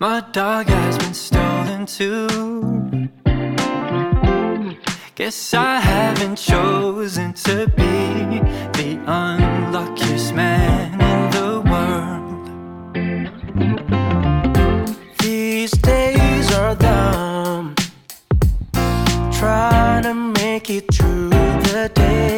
My 0.00 0.20
dog 0.30 0.68
has 0.68 0.96
been 0.96 1.12
stolen 1.12 1.84
too. 1.84 2.28
Guess 5.16 5.54
I 5.54 5.80
haven't 5.80 6.36
chosen 6.36 7.32
to 7.32 7.66
be 7.76 8.38
the 8.78 9.02
unluckiest 9.08 10.34
man 10.36 11.00
in 11.00 11.30
the 11.32 11.60
world. 11.68 12.46
These 15.18 15.72
days 15.72 16.54
are 16.54 16.76
dumb. 16.76 17.74
Trying 19.32 20.04
to 20.04 20.14
make 20.14 20.70
it 20.70 20.94
through 20.94 21.30
the 21.30 21.90
day. 21.92 22.37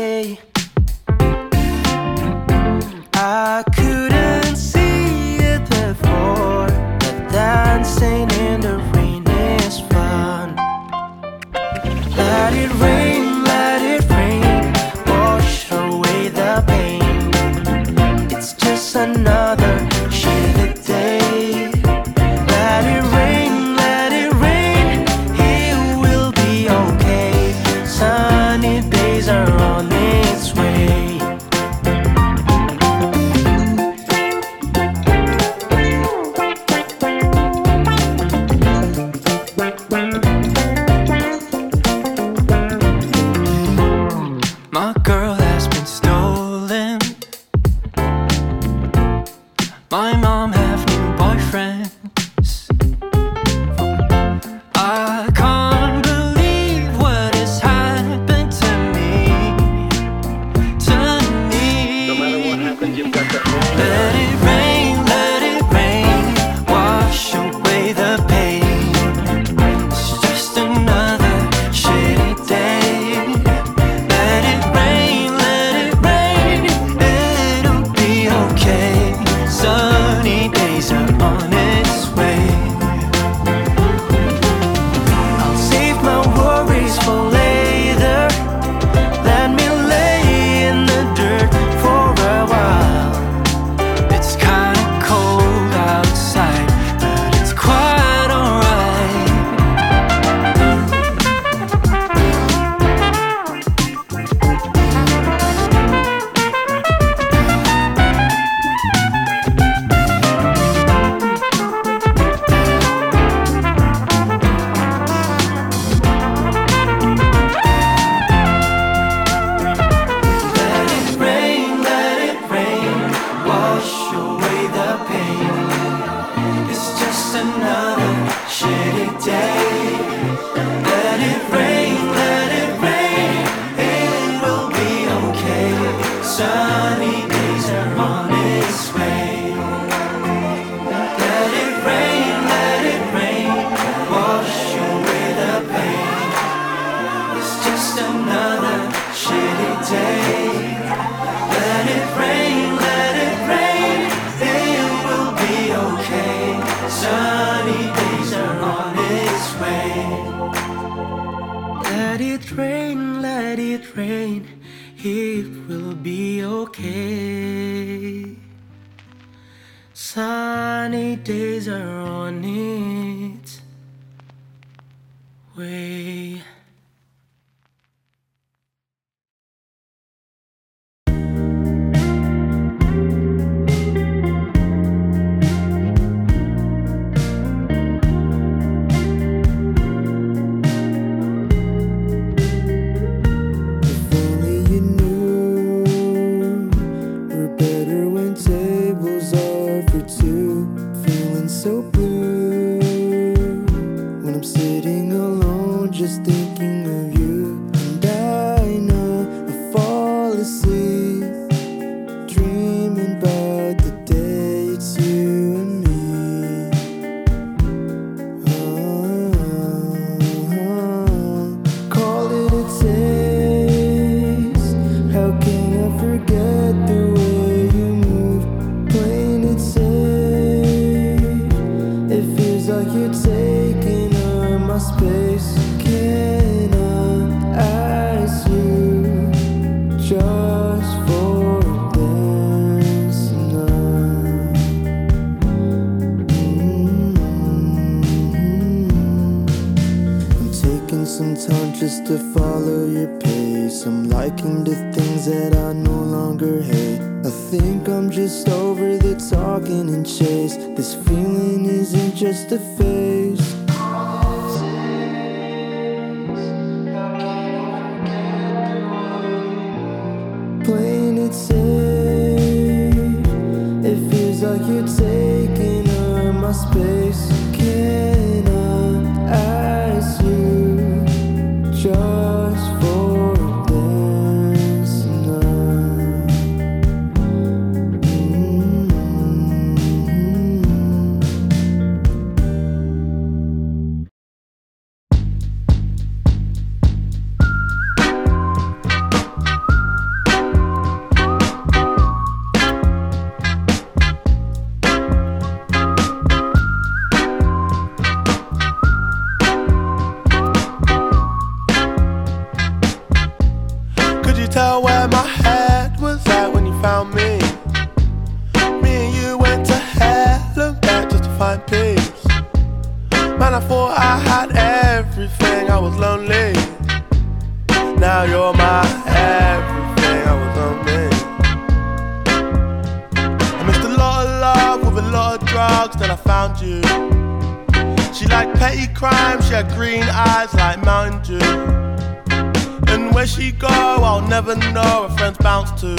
Bounce 345.51 345.73
to. 345.81 345.97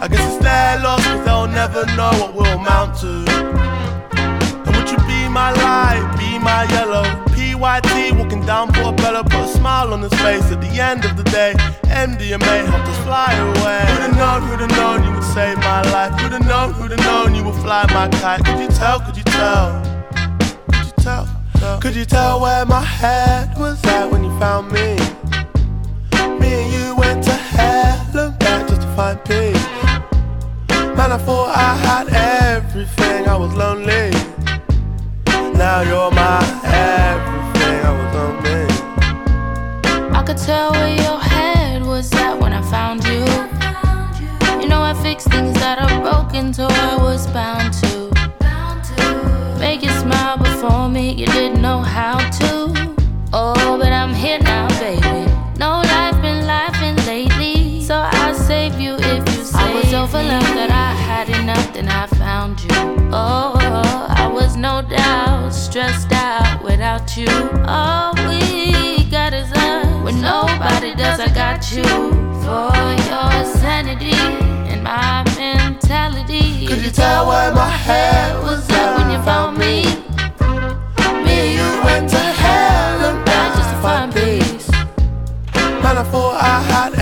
I 0.00 0.06
guess 0.06 0.24
it's 0.30 0.40
their 0.44 0.78
loss, 0.78 1.04
cause 1.04 1.24
they'll 1.24 1.48
never 1.48 1.84
know 1.98 2.12
what 2.20 2.30
we'll 2.36 2.54
amount 2.60 2.90
to. 3.02 3.14
And 4.64 4.72
would 4.76 4.88
you 4.92 5.00
be 5.10 5.20
my 5.40 5.50
light, 5.66 6.06
be 6.20 6.38
my 6.38 6.62
yellow? 6.76 7.02
PYT 7.34 8.14
walking 8.20 8.46
down 8.46 8.72
Portobello, 8.72 9.24
put 9.24 9.46
a 9.46 9.48
smile 9.48 9.92
on 9.92 10.02
his 10.02 10.14
face 10.22 10.46
at 10.54 10.60
the 10.60 10.72
end 10.90 11.04
of 11.04 11.16
the 11.16 11.24
day. 11.24 11.52
MDMA 12.06 12.54
helped 12.70 12.88
us 12.94 13.00
fly 13.06 13.32
away. 13.34 13.82
Who'd 13.90 14.04
have 14.06 14.16
known, 14.22 14.40
who'd 14.46 14.60
have 14.60 14.74
known 14.78 14.98
you 15.04 15.12
would 15.16 15.28
save 15.34 15.58
my 15.58 15.82
life? 15.90 16.12
Who'd 16.20 16.30
have 16.30 16.46
known, 16.46 16.74
who'd 16.74 16.92
have 16.92 17.04
known 17.10 17.34
you 17.34 17.42
would 17.42 17.60
fly 17.64 17.82
my 17.92 18.06
kite? 18.20 18.44
Could 18.44 18.60
you 18.60 18.68
tell, 18.68 19.00
could 19.00 19.16
you 19.16 19.24
tell? 19.24 19.82
Could 20.70 20.86
you 20.86 20.92
tell? 21.08 21.80
Could 21.80 21.96
you 21.96 22.04
tell 22.04 22.40
where 22.40 22.64
my 22.66 22.82
head 22.82 23.58
was 23.58 23.82
at 23.84 24.06
when 24.12 24.22
you 24.22 24.30
found 24.38 24.70
me? 24.70 24.94
Me 24.94 25.21
find 28.96 29.24
peace. 29.24 29.66
Man, 30.96 31.12
I 31.12 31.18
thought 31.18 31.50
I 31.56 31.74
had 31.86 32.06
everything, 32.08 33.26
I 33.26 33.36
was 33.36 33.54
lonely. 33.54 34.10
Now 35.56 35.80
you're 35.80 36.10
my 36.10 36.40
everything, 36.64 37.78
I 37.88 37.92
was 37.98 38.10
lonely. 38.18 38.62
I 40.18 40.22
could 40.26 40.36
tell 40.36 40.72
where 40.72 40.94
your 40.94 41.18
head 41.18 41.82
was 41.82 42.12
at 42.12 42.38
when 42.38 42.52
I 42.52 42.62
found 42.70 43.04
you. 43.04 43.24
You 44.60 44.68
know 44.68 44.82
I 44.82 44.94
fix 45.02 45.24
things 45.24 45.54
that 45.54 45.78
are 45.78 46.00
broken, 46.00 46.52
so 46.52 46.66
I 46.68 46.96
was 46.96 47.26
bound 47.28 47.72
to 47.82 49.56
make 49.58 49.82
you 49.82 49.90
smile 49.90 50.36
before 50.36 50.88
me. 50.88 51.12
You 51.12 51.26
didn't 51.26 51.62
know 51.62 51.80
how 51.80 52.18
to. 52.38 52.94
Oh, 53.32 53.78
but 53.78 53.92
I'm 53.92 54.12
here 54.12 54.38
now, 54.38 54.68
baby. 54.80 55.01
Save 58.52 58.78
you 58.78 58.94
if 59.14 59.22
you 59.32 59.44
say 59.44 59.58
I 59.64 59.74
was 59.74 59.88
so 59.94 60.06
for 60.12 60.22
love 60.32 60.50
that 60.58 60.70
I 60.88 60.90
had 61.08 61.26
enough, 61.40 61.68
then 61.72 61.88
I 61.88 62.04
found 62.22 62.54
you. 62.66 62.80
Oh, 63.10 63.54
I 64.22 64.26
was 64.38 64.56
no 64.68 64.74
doubt 64.82 65.54
stressed 65.64 66.12
out 66.12 66.62
without 66.68 67.08
you. 67.16 67.32
All 67.78 68.12
we 68.28 68.44
got 69.16 69.32
is 69.40 69.50
us. 69.68 69.86
When 70.04 70.16
nobody 70.20 70.90
does, 71.02 71.18
I 71.28 71.30
got 71.44 71.60
you 71.76 71.88
for 72.44 72.76
your 73.10 73.32
sanity 73.62 74.20
and 74.70 74.80
my 74.84 75.24
mentality. 75.38 76.66
Could 76.66 76.82
you 76.86 76.92
tell 77.02 77.22
where 77.30 77.54
my 77.54 77.74
head 77.88 78.30
was 78.46 78.62
at 78.80 78.88
when 78.96 79.08
you 79.14 79.20
found 79.30 79.52
me? 79.64 79.74
Me 81.24 81.34
and 81.44 81.52
you 81.58 81.68
went 81.86 82.06
to 82.16 82.24
hell 82.42 82.96
and 83.08 83.18
back 83.28 83.48
just 83.58 83.70
to 83.72 83.78
find 83.86 84.08
peace. 84.18 84.68
Man, 85.82 85.94
I 86.02 86.04
thought 86.12 86.36
I 86.52 86.56
had 86.72 86.92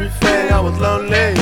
everything, 0.00 0.52
I 0.52 0.60
was 0.60 0.78
lonely. 0.78 1.39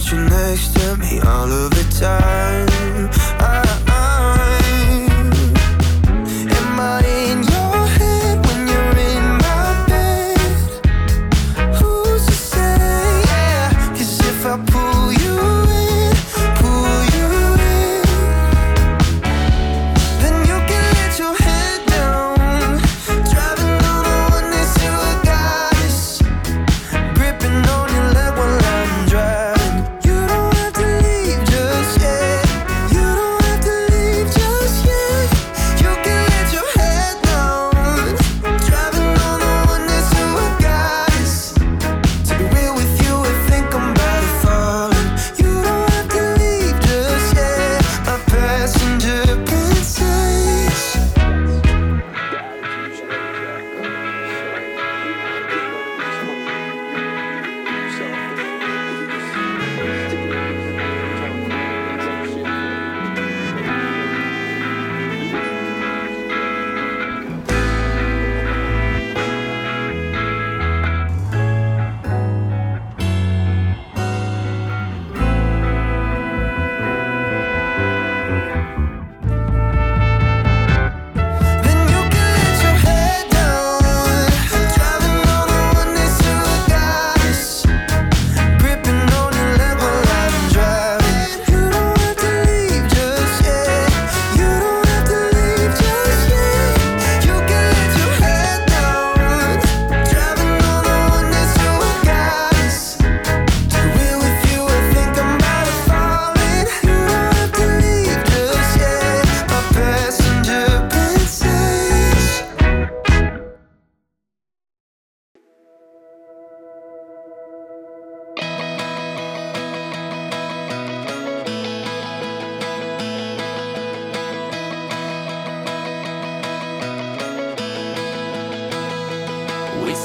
want 0.00 0.12
you 0.12 0.18
next 0.30 0.74
to 0.76 0.96
me 0.96 1.20
all 1.20 1.50
of 1.50 1.70
the 1.70 1.84
time. 2.00 3.39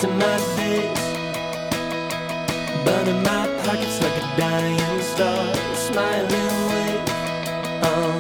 In 0.03 0.19
my 0.19 0.38
days, 0.58 1.05
burning 2.84 3.23
my 3.23 3.47
pockets 3.63 4.01
like 4.03 4.17
a 4.21 4.38
dying 4.38 5.01
star. 5.01 5.55
Smiling 5.73 6.51
wave, 6.69 7.10
uh, 7.81 8.19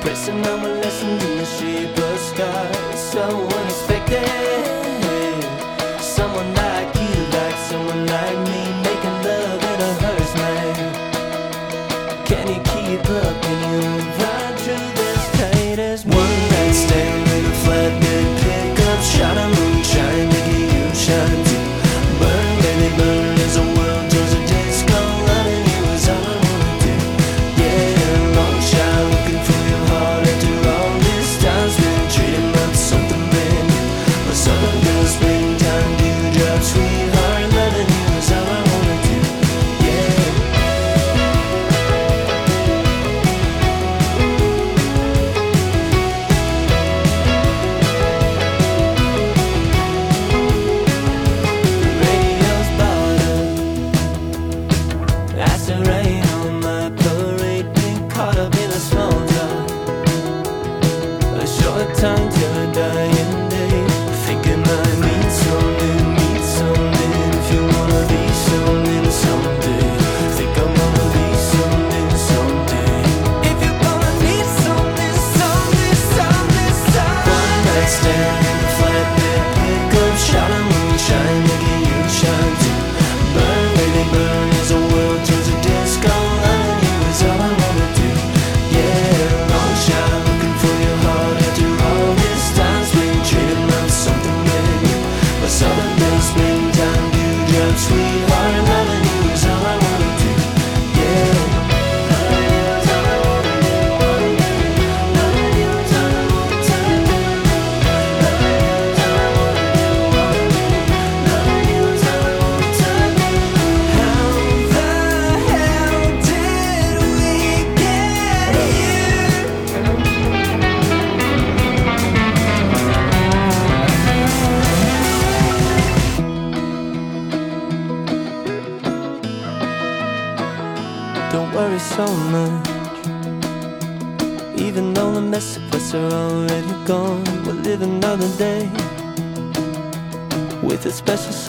pressing 0.00 0.46
on 0.46 0.60
my 0.62 0.72
lessons 0.80 1.22
in 1.24 1.36
the 1.36 1.44
shape 1.44 1.98
of 1.98 2.18
stars. 2.18 2.98
So 2.98 3.22
unexpected, 3.58 4.24
someone 6.00 6.54
like 6.54 6.94
you, 6.94 7.14
like 7.36 7.58
someone 7.68 8.06
like 8.06 8.38
me, 8.48 8.62
making 8.86 9.18
love 9.28 9.62
in 9.70 9.80
a 9.80 9.92
hearse, 10.02 10.34
man. 10.36 10.74
Can 12.24 12.46
you 12.48 12.60
keep 12.72 13.04
up? 13.10 13.42
Can 13.42 13.58
you? 13.72 14.31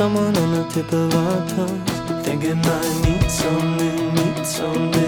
someone 0.03 0.35
on 0.35 0.51
the 0.51 0.63
tip 0.69 0.91
of 0.91 1.15
our 1.15 1.47
tongues. 1.47 2.25
Thinking 2.25 2.59
I 2.61 2.81
need 3.05 3.31
something, 3.31 4.15
need 4.15 4.45
something. 4.45 5.02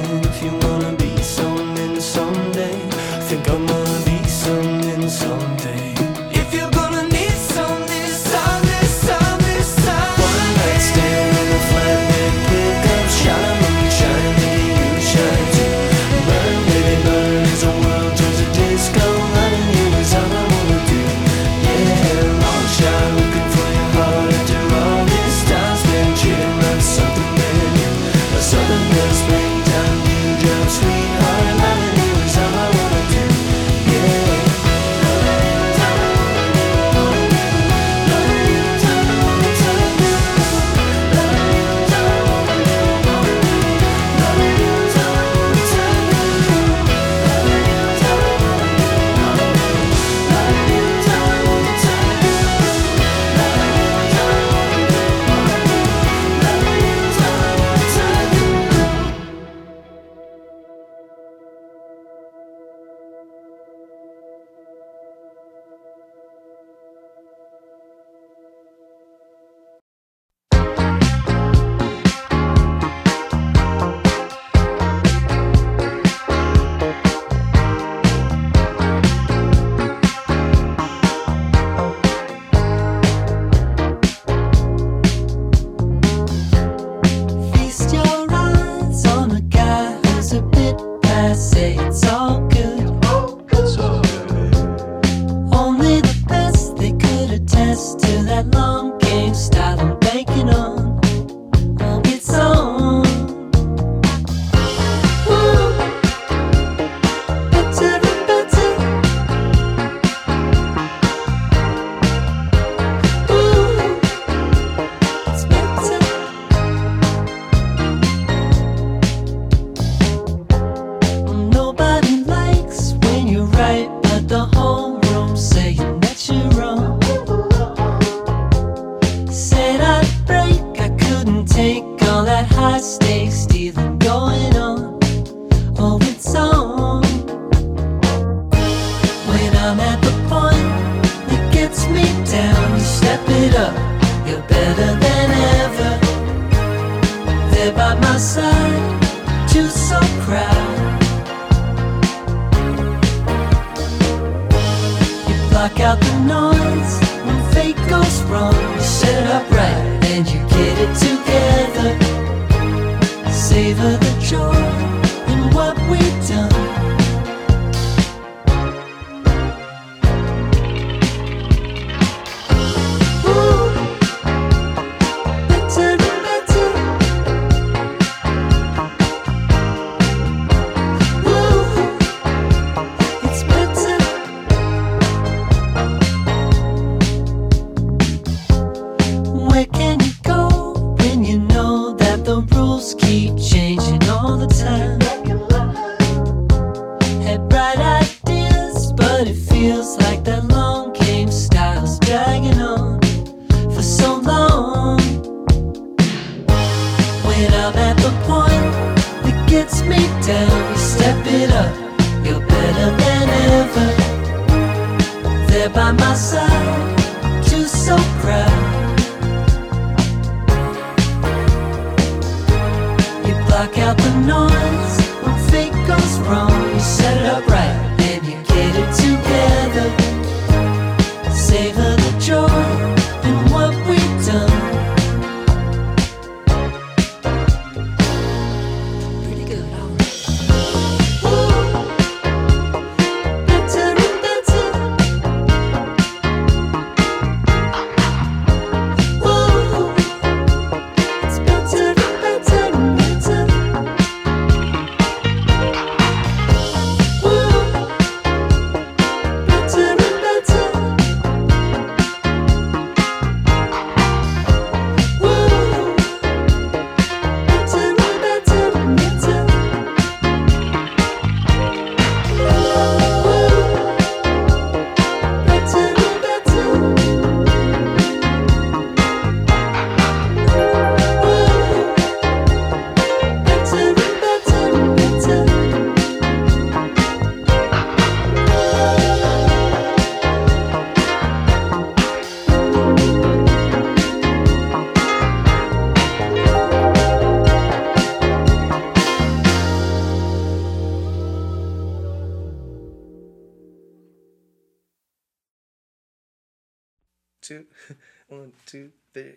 We've 309.15 309.31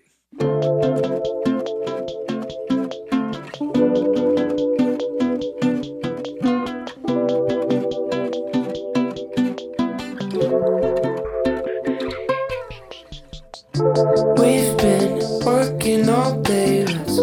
been 14.79 15.23
working 15.45 16.09
all 16.09 16.43
day. 16.43 16.85
Let's 16.85 17.21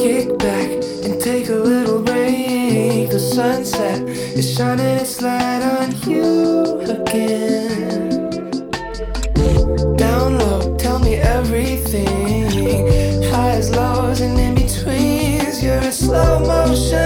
kick 0.00 0.38
back 0.38 0.70
and 1.02 1.20
take 1.20 1.48
a 1.48 1.54
little 1.54 2.02
break. 2.02 3.10
The 3.10 3.18
sunset 3.18 4.02
is 4.08 4.54
shining 4.54 4.98
its 5.00 5.20
light 5.20 5.62
on 5.62 5.90
you 6.08 6.82
again. 6.82 7.55
slow 16.16 16.40
motion. 16.40 17.05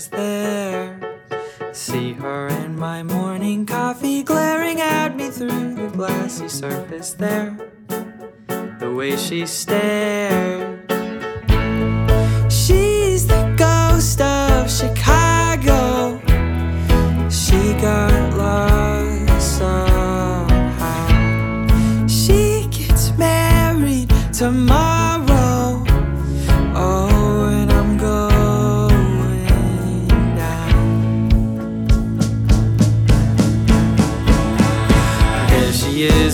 is 0.00 0.08
there. 0.08 0.98
See 1.72 2.14
her 2.14 2.48
in 2.48 2.78
my 2.78 3.02
morning 3.02 3.66
coffee 3.66 4.22
glaring 4.22 4.80
at 4.80 5.14
me 5.14 5.30
through 5.30 5.74
the 5.74 5.88
glassy 5.88 6.48
surface 6.48 7.12
there. 7.12 7.50
The 8.78 8.90
way 8.96 9.16
she 9.18 9.44
stares. 9.44 10.59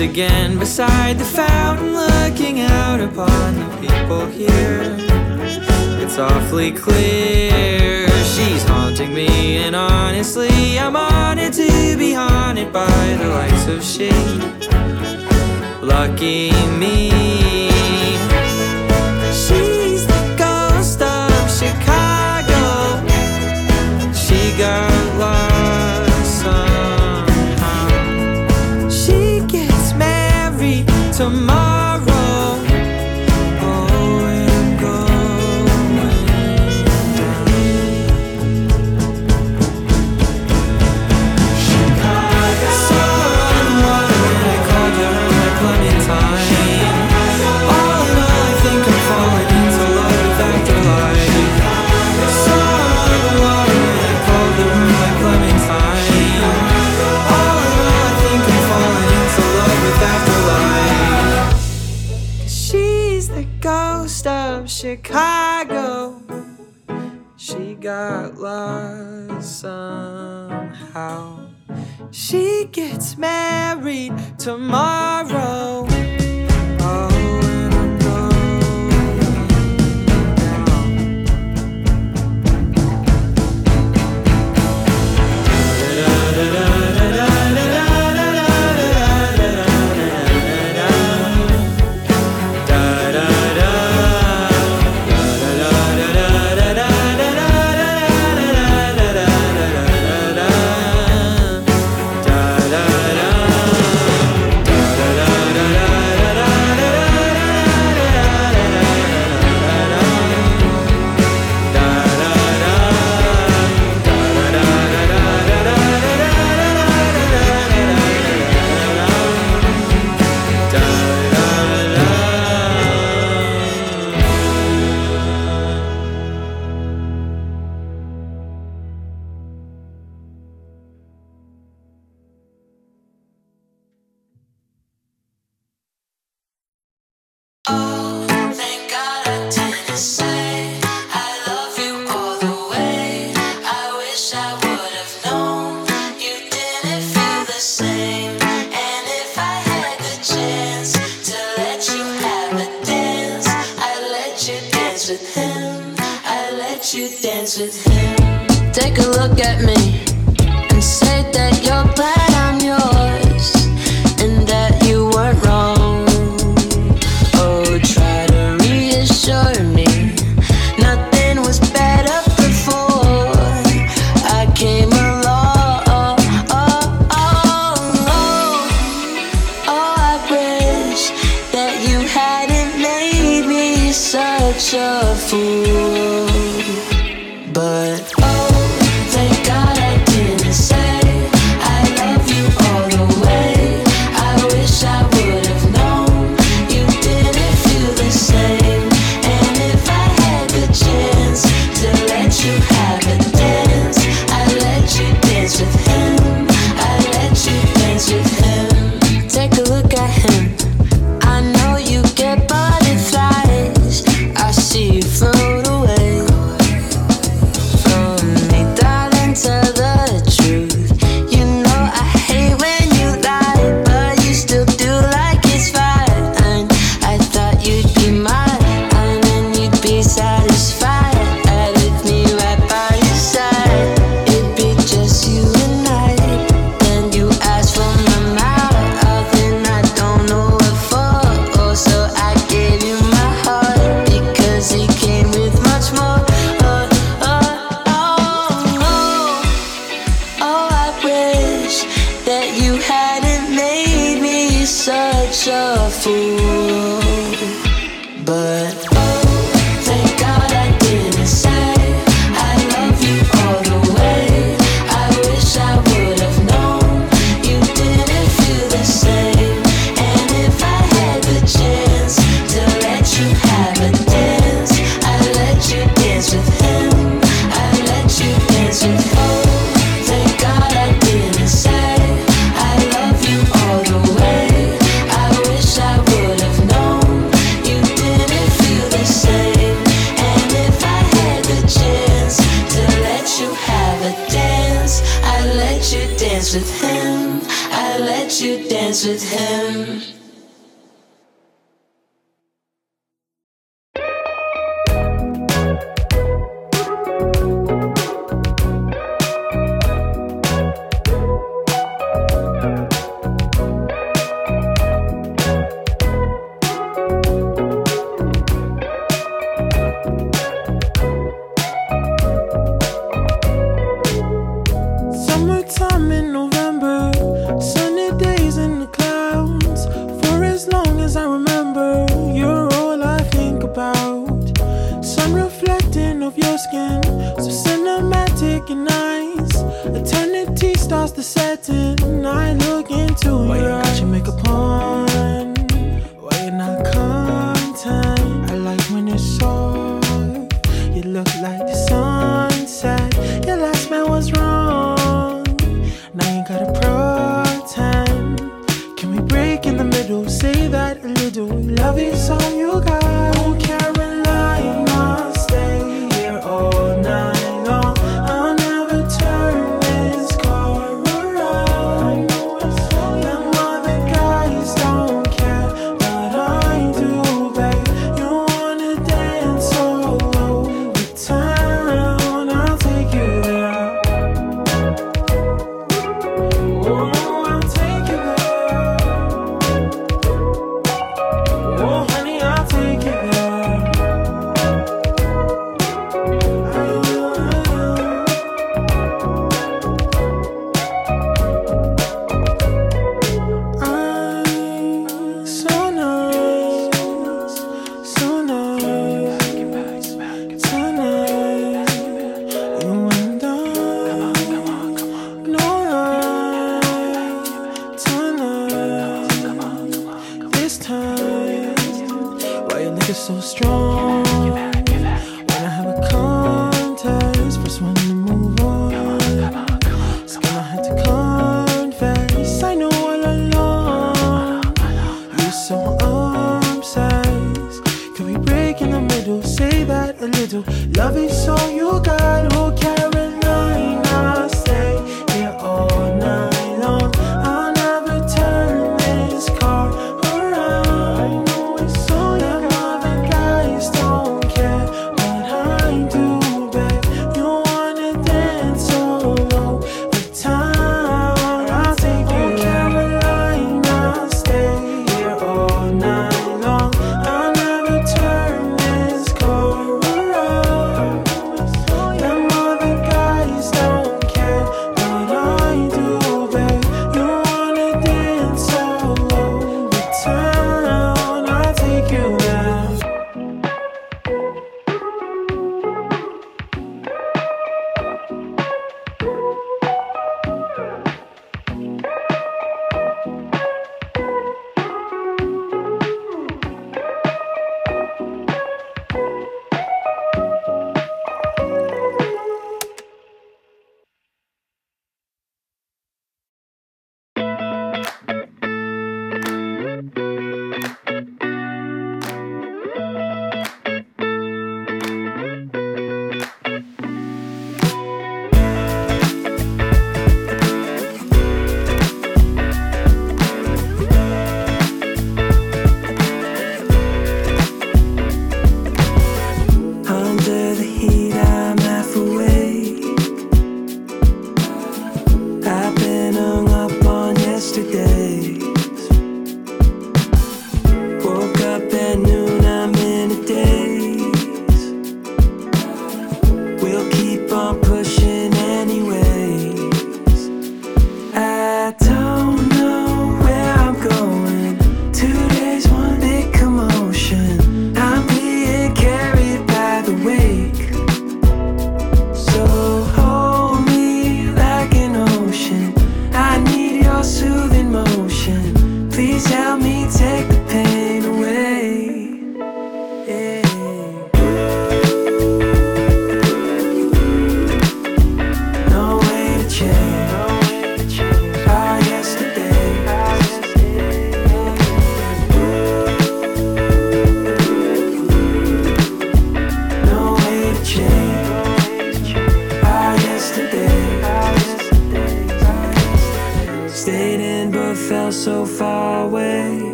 again 0.00 0.58
beside 0.58 1.18
the 1.18 1.24
fountain, 1.24 1.92
looking 1.92 2.60
out 2.60 3.00
upon 3.00 3.54
the 3.54 3.76
people 3.80 4.26
here. 4.26 4.96
It's 6.02 6.18
awfully 6.18 6.72
clear 6.72 8.08
she's 8.24 8.64
haunting 8.64 9.12
me, 9.12 9.58
and 9.58 9.76
honestly, 9.76 10.78
I'm 10.78 10.96
honored 10.96 11.52
to 11.52 11.96
be 11.98 12.12
haunted 12.12 12.72
by 12.72 12.86
the 13.20 13.28
lights 13.28 13.66
of 13.68 13.82
she. 13.84 14.10
Lucky 15.84 16.50
me. 16.78 17.59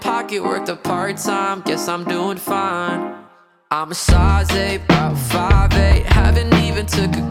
pocket 0.00 0.42
worked 0.42 0.68
a 0.68 0.76
part 0.76 1.16
time. 1.18 1.62
Guess 1.62 1.88
I'm 1.88 2.04
doing 2.04 2.36
fine. 2.36 3.14
I'm 3.70 3.90
a 3.90 3.94
size 3.94 4.50
8, 4.50 4.76
about 4.84 5.16
5'8. 5.16 6.04
Haven't 6.04 6.54
even 6.54 6.86
took 6.86 7.14
a 7.16 7.29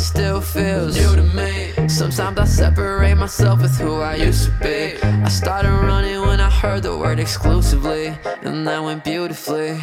it 0.00 0.04
still 0.04 0.40
feels 0.40 0.96
new 0.96 1.14
to 1.14 1.22
me. 1.22 1.88
Sometimes 1.88 2.38
I 2.38 2.44
separate 2.46 3.16
myself 3.16 3.60
with 3.60 3.76
who 3.76 4.00
I 4.00 4.14
used 4.14 4.46
to 4.46 4.52
be. 4.62 4.98
I 5.02 5.28
started 5.28 5.72
running 5.72 6.22
when 6.22 6.40
I 6.40 6.48
heard 6.48 6.84
the 6.84 6.96
word 6.96 7.20
exclusively, 7.20 8.06
and 8.42 8.66
that 8.66 8.82
went 8.82 9.04
beautifully. 9.04 9.78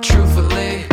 Truthfully. 0.00 0.91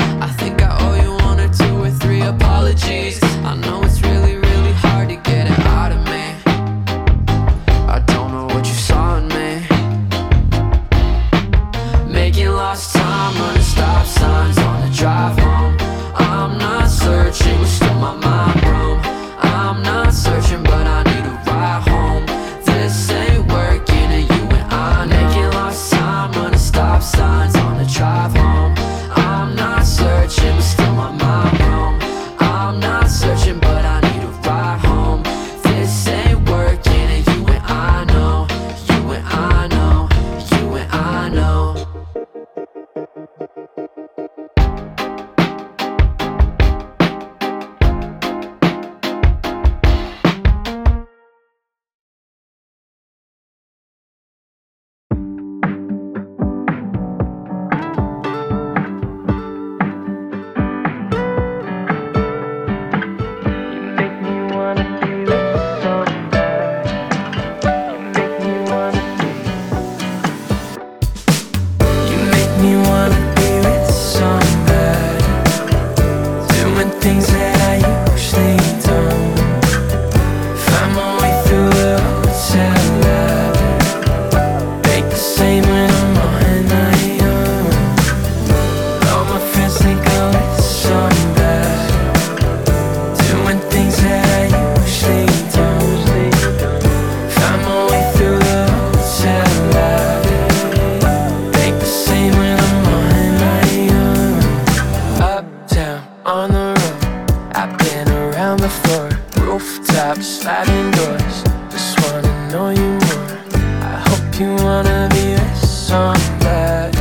Just 110.91 111.99
wanna 112.01 112.33
know 112.51 112.69
you 112.69 112.89
more. 113.05 113.37
I 113.81 113.95
hope 114.07 114.39
you 114.39 114.49
wanna 114.63 115.07
be 115.11 115.33
with 115.33 115.65
somebody. 115.65 116.97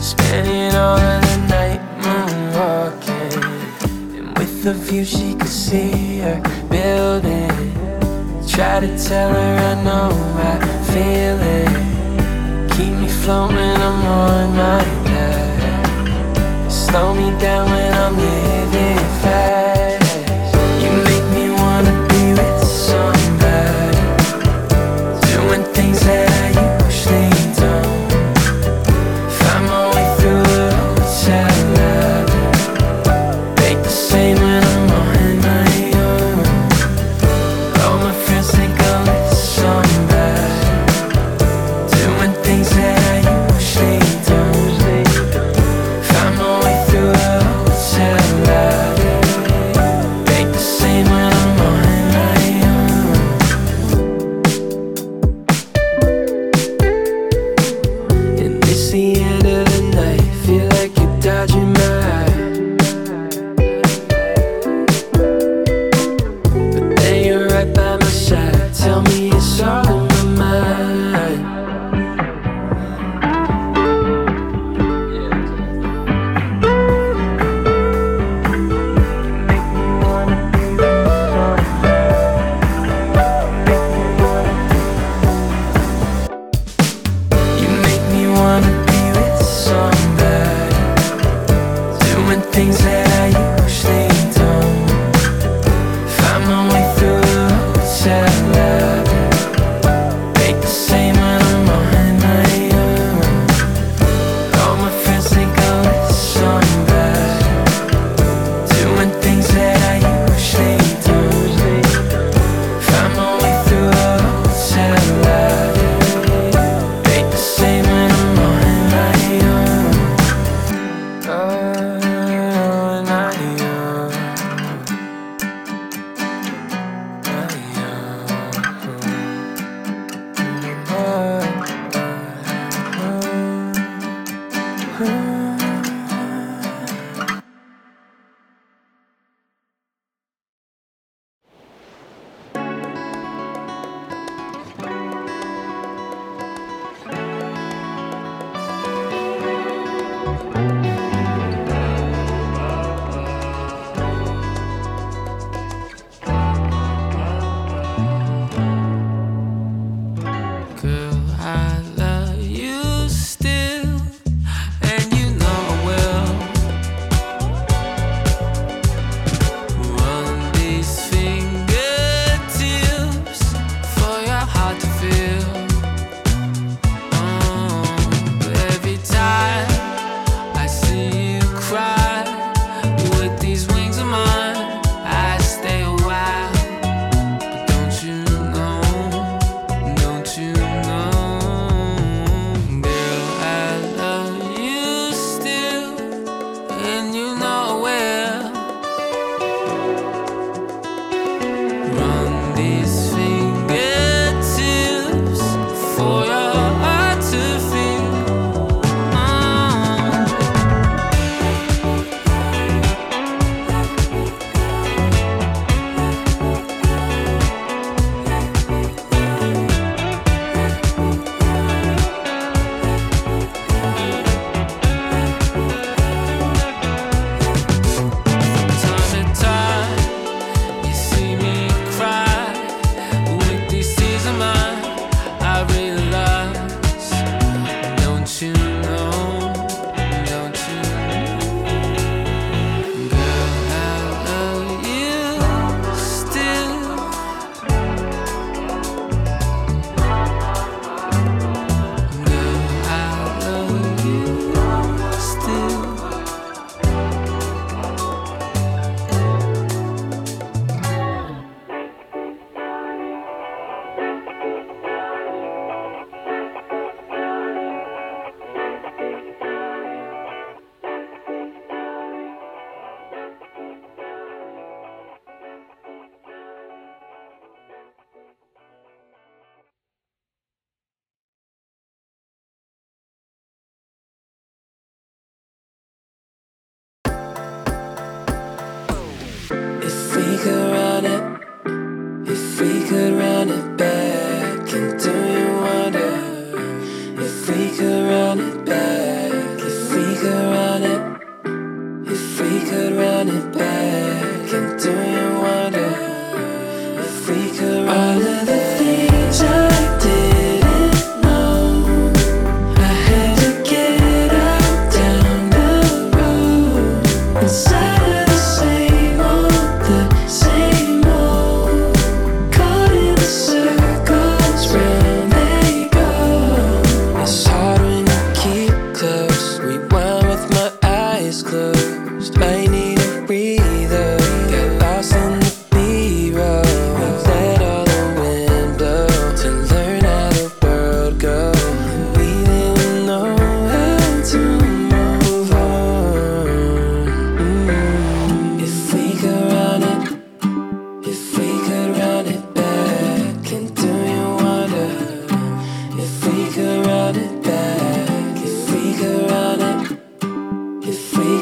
Spending 0.00 0.74
all 0.74 0.98
of 0.98 1.20
the 1.22 1.36
night 1.48 1.80
moonwalking. 2.02 3.42
And 4.16 4.38
with 4.38 4.62
the 4.64 4.74
view, 4.74 5.04
she 5.04 5.34
could 5.34 5.48
see 5.48 6.18
her 6.18 6.40
building. 6.68 7.50
Try 8.46 8.80
to 8.80 8.90
tell 9.08 9.30
her 9.30 9.52
I 9.70 9.74
know 9.82 10.10
I 10.52 10.54
feel 10.92 11.38
it. 11.58 11.72
Keep 12.76 12.94
me 13.02 13.08
floating, 13.08 13.56
I'm 13.88 14.06
on 14.06 14.56
my 14.56 14.84
back. 15.04 16.70
Slow 16.70 17.14
me 17.14 17.36
down 17.40 17.70
when 17.70 17.92
I'm 17.94 18.16
living 18.16 18.98
fast. 19.22 19.53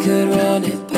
could 0.03 0.35
run 0.35 0.65
it 0.65 0.92